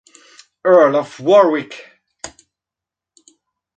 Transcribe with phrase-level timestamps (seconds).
[0.65, 1.99] Earl of Warwick.